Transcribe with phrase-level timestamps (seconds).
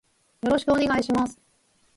[0.41, 1.39] よろしくお願いします。